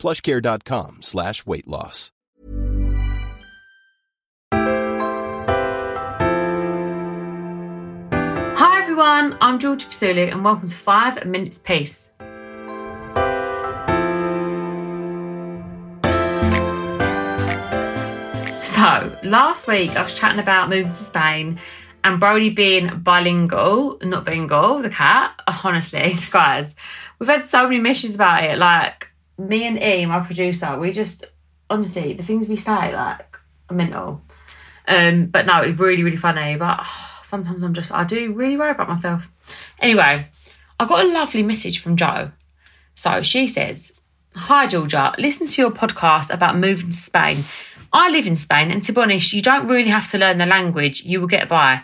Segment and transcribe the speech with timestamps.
[0.00, 2.10] plushcare.com slash weight loss.
[8.62, 12.10] Hi everyone, I'm Georgia Kousoulou and welcome to 5 Minutes Peace.
[18.62, 21.60] So, last week I was chatting about moving to Spain
[22.04, 25.38] and Brody being bilingual, not Bengal, the cat.
[25.62, 26.74] Honestly, guys,
[27.18, 28.56] we've had so many messages about it.
[28.58, 29.09] Like,
[29.48, 31.24] me and E, my producer, we just,
[31.68, 34.22] honestly, the things we say, like, are mental.
[34.86, 36.56] Um, but no, it's really, really funny.
[36.56, 39.30] But oh, sometimes I'm just, I do really worry about myself.
[39.78, 40.28] Anyway,
[40.78, 42.32] I got a lovely message from Joe.
[42.94, 44.00] So she says,
[44.34, 45.12] Hi, Georgia.
[45.18, 47.38] Listen to your podcast about moving to Spain.
[47.92, 50.46] I live in Spain, and to be honest, you don't really have to learn the
[50.46, 51.82] language, you will get by.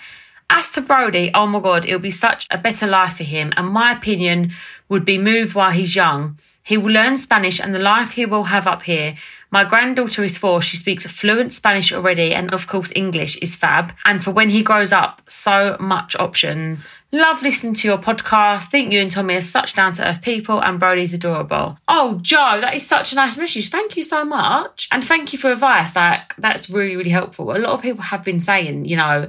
[0.49, 3.69] As to Brody, oh my God, it'll be such a better life for him, and
[3.69, 4.53] my opinion
[4.89, 6.39] would be move while he's young.
[6.67, 9.15] He will learn Spanish, and the life he will have up here.
[9.53, 13.93] My granddaughter is four, she speaks fluent Spanish already, and of course, English is fab.
[14.05, 16.85] And for when he grows up, so much options.
[17.13, 18.65] Love listening to your podcast.
[18.65, 21.79] Think you and Tommy are such down to earth people, and Brody's adorable.
[21.87, 23.71] Oh, Joe, that is such a nice message.
[23.71, 24.89] Thank you so much.
[24.91, 25.95] And thank you for advice.
[25.95, 27.57] Like, that's really, really helpful.
[27.57, 29.29] A lot of people have been saying, you know,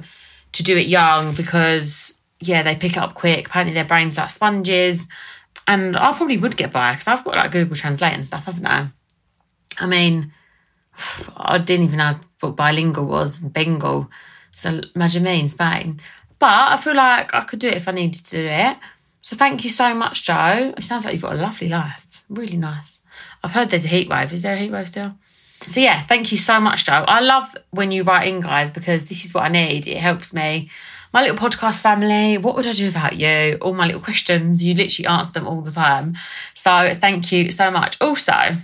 [0.50, 3.46] to do it young because, yeah, they pick it up quick.
[3.46, 5.06] Apparently, their brains are sponges.
[5.66, 8.66] And I probably would get by because I've got like Google Translate and stuff, haven't
[8.66, 8.88] I?
[9.78, 10.32] I mean,
[11.36, 14.10] I didn't even know what bilingual was, Bengal.
[14.52, 16.00] So imagine me in Spain.
[16.38, 18.76] But I feel like I could do it if I needed to do it.
[19.22, 20.72] So thank you so much, Joe.
[20.76, 22.24] It sounds like you've got a lovely life.
[22.28, 23.00] Really nice.
[23.42, 24.32] I've heard there's a heat wave.
[24.32, 25.14] Is there a heat wave still?
[25.66, 27.04] So yeah, thank you so much, Joe.
[27.08, 29.86] I love when you write in, guys, because this is what I need.
[29.86, 30.70] It helps me.
[31.12, 33.58] My little podcast family, what would I do without you?
[33.62, 36.16] All my little questions, you literally answer them all the time.
[36.54, 37.96] So thank you so much.
[38.00, 38.56] Also,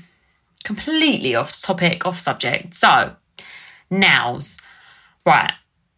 [0.64, 2.74] completely off topic, off subject.
[2.74, 3.16] So,
[3.90, 4.60] nails.
[5.24, 5.52] Right.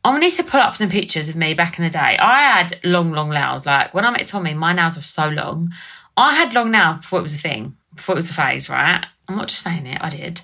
[0.05, 2.17] I need to pull up some pictures of me back in the day.
[2.19, 3.67] I had long, long nails.
[3.67, 5.73] Like when I met Tommy, my nails were so long.
[6.17, 9.05] I had long nails before it was a thing, before it was a phase, right?
[9.29, 10.43] I'm not just saying it, I did.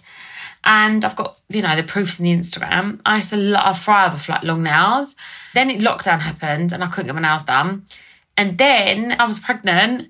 [0.64, 3.00] And I've got, you know, the proofs in the Instagram.
[3.04, 5.16] I used to love, thrive off like long nails.
[5.54, 7.84] Then it, lockdown happened and I couldn't get my nails done.
[8.36, 10.08] And then I was pregnant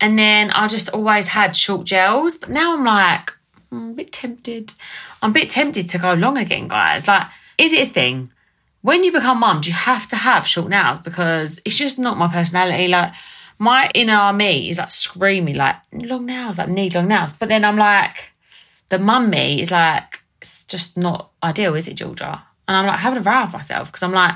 [0.00, 2.36] and then I just always had short gels.
[2.36, 3.32] But now I'm like,
[3.70, 4.72] I'm a bit tempted.
[5.22, 7.06] I'm a bit tempted to go long again, guys.
[7.06, 7.26] Like,
[7.58, 8.30] is it a thing?
[8.82, 11.00] When you become mum, do you have to have short nails?
[11.00, 12.88] Because it's just not my personality.
[12.88, 13.12] Like,
[13.58, 17.32] my inner me is like screaming, like, long nails, like, need long nails.
[17.32, 18.32] But then I'm like,
[18.88, 22.42] the mum me is like, it's just not ideal, is it, Georgia?
[22.68, 24.34] And I'm like having a row with myself because I'm like,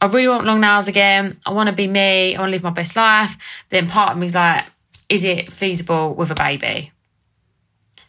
[0.00, 1.38] I really want long nails again.
[1.46, 2.34] I want to be me.
[2.34, 3.36] I want to live my best life.
[3.70, 4.64] Then part of me is like,
[5.08, 6.92] is it feasible with a baby?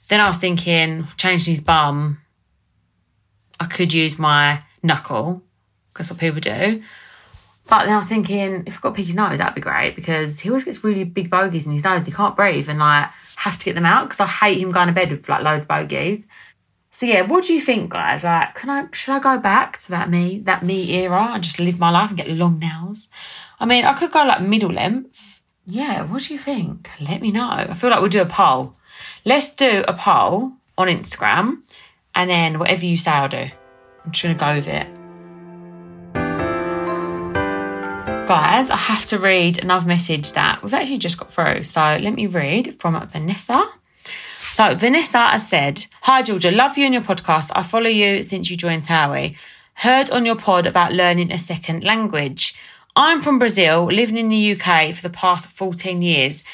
[0.10, 2.20] Then I was thinking, changing his bum,
[3.60, 5.44] I could use my knuckle,
[5.90, 6.84] because what people do.
[7.70, 10.50] But then I was thinking, if I've got pick nose, that'd be great because he
[10.50, 12.06] always gets really big bogies in his nose.
[12.06, 14.88] He can't breathe and like have to get them out because I hate him going
[14.88, 16.28] to bed with like loads of bogies.
[16.92, 18.24] So yeah, what do you think, guys?
[18.24, 21.60] Like, can I should I go back to that me that me era and just
[21.60, 23.10] live my life and get long nails?
[23.60, 25.42] I mean, I could go like middle length.
[25.66, 26.90] Yeah, what do you think?
[27.00, 27.50] Let me know.
[27.50, 28.76] I feel like we'll do a poll.
[29.26, 31.62] Let's do a poll on Instagram,
[32.14, 33.50] and then whatever you say, I'll do.
[34.06, 35.03] I'm just gonna go with it.
[38.26, 41.64] Guys, I have to read another message that we've actually just got through.
[41.66, 43.70] So let me read from Vanessa.
[44.54, 47.52] So Vanessa has said, Hi Georgia, love you and your podcast.
[47.54, 49.36] I follow you since you joined Towie.
[49.74, 52.56] Heard on your pod about learning a second language.
[52.96, 56.46] I'm from Brazil, living in the UK for the past 14 years.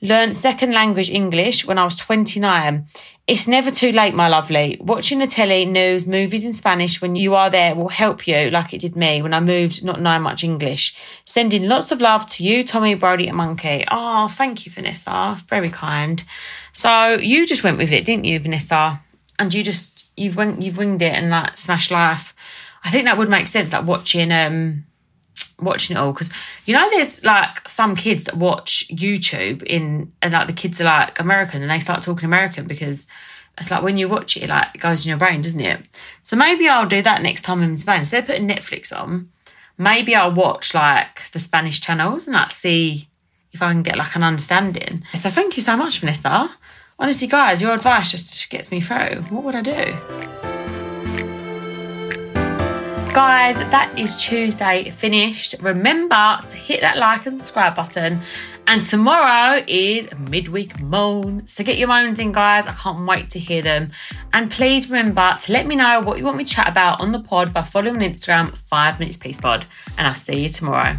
[0.00, 2.86] Learned second language English when I was 29.
[3.28, 4.76] It's never too late, my lovely.
[4.78, 8.72] Watching the telly, news, movies in Spanish when you are there will help you, like
[8.72, 10.94] it did me when I moved not knowing much English.
[11.24, 13.84] Sending lots of love to you, Tommy, Brody, and Monkey.
[13.90, 15.36] Oh, thank you, Vanessa.
[15.48, 16.22] Very kind.
[16.72, 19.02] So you just went with it, didn't you, Vanessa?
[19.40, 22.32] And you just you've went you've winged it and like smash life.
[22.84, 24.84] I think that would make sense, like watching um
[25.58, 26.30] watching it all because
[26.66, 30.84] you know there's like some kids that watch YouTube in and like the kids are
[30.84, 33.06] like American and they start talking American because
[33.58, 35.80] It's like when you watch it, like it goes in your brain, doesn't it?
[36.22, 38.00] So maybe I'll do that next time I'm in Spain.
[38.00, 39.30] Instead of putting Netflix on,
[39.78, 43.08] maybe I'll watch like the Spanish channels and like see
[43.52, 45.04] if I can get like an understanding.
[45.14, 46.50] So thank you so much, Vanessa.
[46.98, 49.22] Honestly, guys, your advice just gets me through.
[49.30, 50.45] What would I do?
[53.16, 55.54] Guys, that is Tuesday finished.
[55.60, 58.20] Remember to hit that like and subscribe button.
[58.66, 61.46] And tomorrow is midweek moan.
[61.46, 62.66] So get your moans in, guys.
[62.66, 63.90] I can't wait to hear them.
[64.34, 67.12] And please remember to let me know what you want me to chat about on
[67.12, 69.64] the pod by following on Instagram, 5 Minutes Peace Pod.
[69.96, 70.98] And I'll see you tomorrow.